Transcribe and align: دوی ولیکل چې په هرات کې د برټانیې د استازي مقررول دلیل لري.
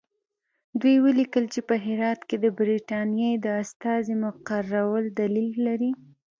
دوی 0.79 0.95
ولیکل 1.05 1.45
چې 1.53 1.59
په 1.69 1.75
هرات 1.85 2.19
کې 2.29 2.35
د 2.43 2.45
برټانیې 2.57 3.31
د 3.45 3.47
استازي 3.63 4.15
مقررول 4.25 5.03
دلیل 5.19 5.53
لري. 5.67 5.91